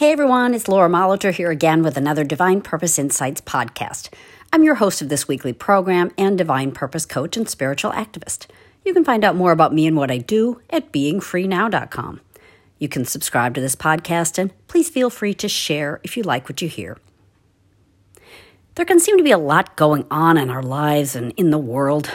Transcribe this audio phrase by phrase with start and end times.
[0.00, 4.08] Hey everyone, it's Laura Molitor here again with another Divine Purpose Insights podcast.
[4.50, 8.46] I'm your host of this weekly program and Divine Purpose coach and spiritual activist.
[8.82, 12.22] You can find out more about me and what I do at beingfreenow.com.
[12.78, 16.48] You can subscribe to this podcast and please feel free to share if you like
[16.48, 16.96] what you hear.
[18.76, 21.58] There can seem to be a lot going on in our lives and in the
[21.58, 22.10] world.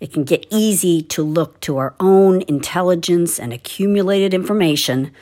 [0.00, 5.12] It can get easy to look to our own intelligence and accumulated information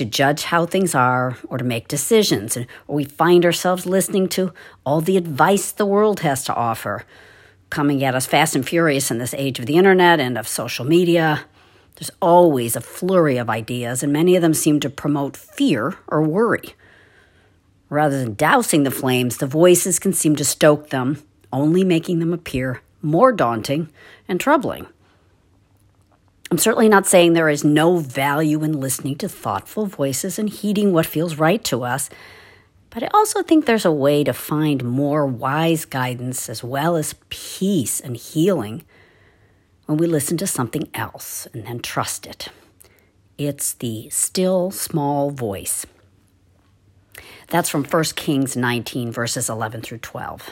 [0.00, 2.56] to judge how things are or to make decisions.
[2.56, 2.66] Or
[2.96, 7.04] we find ourselves listening to all the advice the world has to offer,
[7.68, 10.86] coming at us fast and furious in this age of the internet and of social
[10.86, 11.44] media.
[11.96, 16.22] There's always a flurry of ideas, and many of them seem to promote fear or
[16.22, 16.74] worry.
[17.90, 22.32] Rather than dousing the flames, the voices can seem to stoke them, only making them
[22.32, 23.90] appear more daunting
[24.26, 24.86] and troubling.
[26.50, 30.92] I'm certainly not saying there is no value in listening to thoughtful voices and heeding
[30.92, 32.10] what feels right to us,
[32.90, 37.14] but I also think there's a way to find more wise guidance as well as
[37.28, 38.84] peace and healing
[39.86, 42.48] when we listen to something else and then trust it.
[43.38, 45.86] It's the still small voice.
[47.46, 50.50] That's from 1 Kings 19, verses 11 through 12.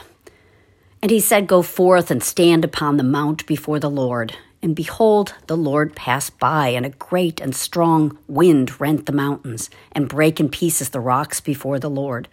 [1.01, 5.33] And he said, Go forth and stand upon the mount before the Lord and behold,
[5.47, 10.39] the Lord passed by, and a great and strong wind rent the mountains, and brake
[10.39, 12.27] in pieces the rocks before the Lord.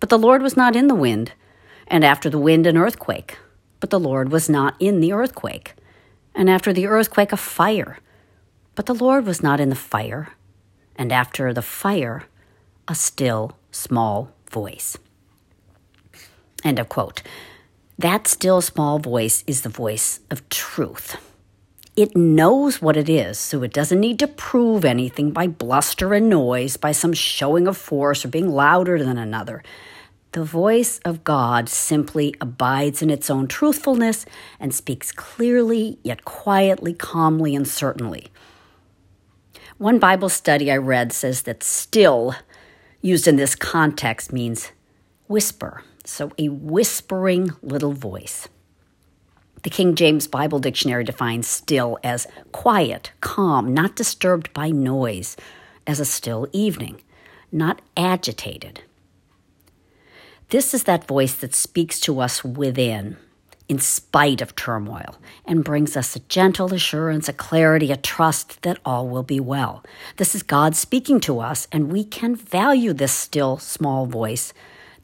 [0.00, 1.32] But the Lord was not in the wind,
[1.86, 3.38] and after the wind an earthquake.
[3.78, 5.74] But the Lord was not in the earthquake,
[6.34, 7.98] and after the earthquake a fire.
[8.74, 10.30] But the Lord was not in the fire,
[10.96, 12.24] and after the fire
[12.88, 14.96] a still small voice.
[16.64, 17.22] End of quote.
[17.98, 21.16] That still small voice is the voice of truth.
[21.96, 26.28] It knows what it is, so it doesn't need to prove anything by bluster and
[26.28, 29.62] noise, by some showing of force or being louder than another.
[30.32, 34.26] The voice of God simply abides in its own truthfulness
[34.60, 38.26] and speaks clearly, yet quietly, calmly, and certainly.
[39.78, 42.34] One Bible study I read says that still,
[43.00, 44.72] used in this context, means
[45.28, 45.82] whisper.
[46.04, 48.48] So a whispering little voice.
[49.66, 55.36] The King James Bible Dictionary defines still as quiet, calm, not disturbed by noise,
[55.88, 57.02] as a still evening,
[57.50, 58.82] not agitated.
[60.50, 63.16] This is that voice that speaks to us within,
[63.68, 68.78] in spite of turmoil, and brings us a gentle assurance, a clarity, a trust that
[68.84, 69.82] all will be well.
[70.16, 74.52] This is God speaking to us, and we can value this still small voice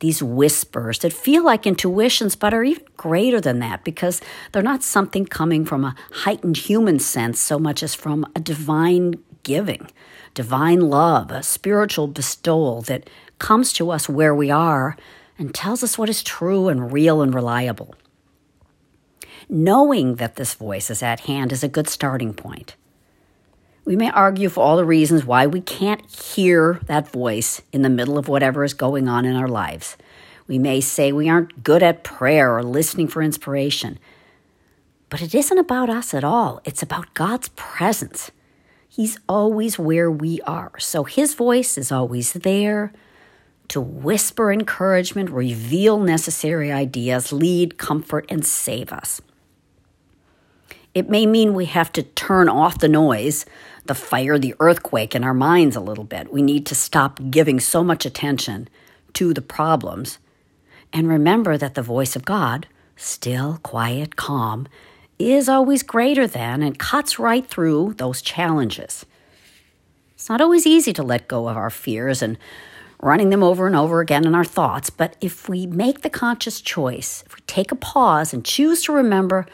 [0.02, 4.20] these whispers that feel like intuitions, but are even greater than that because
[4.50, 9.14] they're not something coming from a heightened human sense so much as from a divine
[9.44, 9.88] giving,
[10.34, 13.08] divine love, a spiritual bestowal that
[13.38, 14.96] comes to us where we are
[15.38, 17.94] and tells us what is true and real and reliable.
[19.48, 22.74] Knowing that this voice is at hand is a good starting point.
[23.84, 27.90] We may argue for all the reasons why we can't hear that voice in the
[27.90, 29.96] middle of whatever is going on in our lives.
[30.46, 33.98] We may say we aren't good at prayer or listening for inspiration.
[35.08, 38.30] But it isn't about us at all, it's about God's presence.
[38.88, 42.92] He's always where we are, so His voice is always there
[43.68, 49.22] to whisper encouragement, reveal necessary ideas, lead, comfort, and save us.
[50.94, 53.46] It may mean we have to turn off the noise,
[53.86, 56.32] the fire, the earthquake in our minds a little bit.
[56.32, 58.68] We need to stop giving so much attention
[59.14, 60.18] to the problems
[60.92, 62.66] and remember that the voice of God,
[62.96, 64.68] still, quiet, calm,
[65.18, 69.06] is always greater than and cuts right through those challenges.
[70.14, 72.36] It's not always easy to let go of our fears and
[73.00, 76.60] running them over and over again in our thoughts, but if we make the conscious
[76.60, 79.46] choice, if we take a pause and choose to remember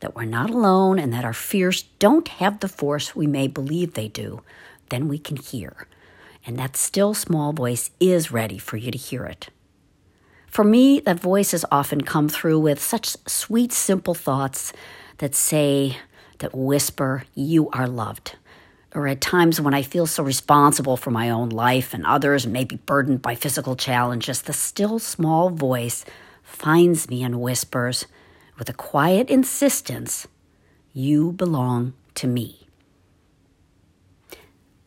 [0.00, 3.94] that we're not alone and that our fears don't have the force we may believe
[3.94, 4.42] they do,
[4.90, 5.86] then we can hear.
[6.46, 9.48] And that still small voice is ready for you to hear it.
[10.46, 14.72] For me, that voice has often come through with such sweet, simple thoughts
[15.18, 15.98] that say,
[16.38, 18.36] that whisper, You are loved.
[18.94, 22.52] Or at times when I feel so responsible for my own life and others, and
[22.52, 26.04] maybe burdened by physical challenges, the still small voice
[26.42, 28.06] finds me and whispers,
[28.58, 30.26] with a quiet insistence,
[30.92, 32.66] You belong to me.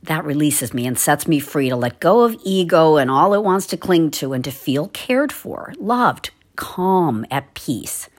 [0.04, 3.44] That releases me and sets me free to let go of ego and all it
[3.44, 8.10] wants to cling to and to feel cared for, loved, calm, at peace.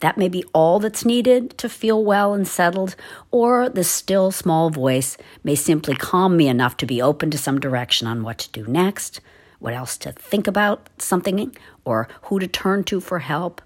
[0.00, 2.94] That may be all that's needed to feel well and settled,
[3.30, 7.58] or the still small voice may simply calm me enough to be open to some
[7.58, 9.20] direction on what to do next,
[9.58, 13.60] what else to think about something, or who to turn to for help.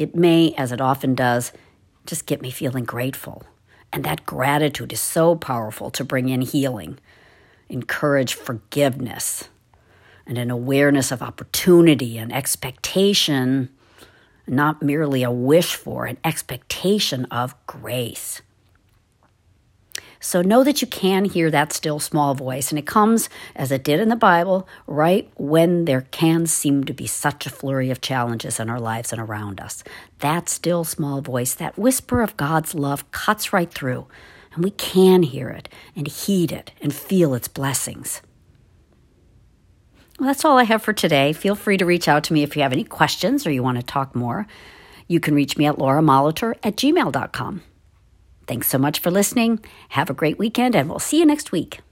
[0.00, 1.52] It may, as it often does,
[2.06, 3.44] just get me feeling grateful.
[3.92, 6.98] And that gratitude is so powerful to bring in healing,
[7.68, 9.50] encourage forgiveness,
[10.26, 13.68] and an awareness of opportunity and expectation
[14.46, 18.40] not merely a wish for, an expectation of grace.
[20.22, 23.82] So know that you can hear that still small voice, and it comes, as it
[23.82, 28.02] did in the Bible, right when there can seem to be such a flurry of
[28.02, 29.82] challenges in our lives and around us.
[30.18, 34.06] That still small voice, that whisper of God's love cuts right through,
[34.54, 38.20] and we can hear it and heed it and feel its blessings.
[40.18, 41.32] Well, that's all I have for today.
[41.32, 43.78] Feel free to reach out to me if you have any questions or you want
[43.78, 44.46] to talk more.
[45.08, 47.62] You can reach me at lauramolitor at gmail.com.
[48.50, 49.60] Thanks so much for listening.
[49.90, 51.82] Have a great weekend, and we'll see you next week.